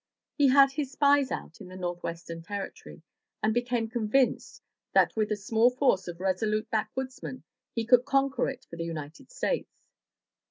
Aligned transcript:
He 0.35 0.47
had 0.47 0.71
his 0.71 0.91
spies 0.91 1.29
out 1.29 1.61
in 1.61 1.67
the 1.67 1.75
Northwestern 1.75 2.41
Territory, 2.41 3.03
and 3.43 3.53
became 3.53 3.87
convinced 3.87 4.63
that 4.93 5.15
with 5.15 5.31
a 5.31 5.35
small 5.35 5.69
force 5.69 6.07
of 6.07 6.19
resolute 6.19 6.71
backwoodsmen 6.71 7.43
he 7.75 7.85
could 7.85 8.03
conquer 8.03 8.49
it 8.49 8.65
for 8.67 8.77
the 8.77 8.83
United 8.85 9.31
States. 9.31 9.69